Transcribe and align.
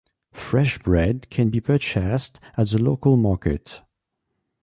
Fresh 0.33 0.79
bread 0.79 1.29
can 1.29 1.49
be 1.49 1.61
purchased 1.61 2.39
at 2.57 2.67
the 2.69 2.79
local 2.81 3.17
market. 3.17 3.83